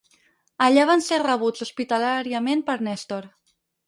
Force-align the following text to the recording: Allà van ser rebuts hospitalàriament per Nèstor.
Allà 0.67 0.85
van 0.89 1.03
ser 1.07 1.19
rebuts 1.23 1.65
hospitalàriament 1.65 2.65
per 2.71 2.77
Nèstor. 2.89 3.29